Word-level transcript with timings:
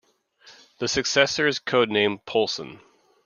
The 0.79 0.87
successor 0.87 1.45
is 1.45 1.59
code-named 1.59 2.25
"Poulson". 2.25 2.79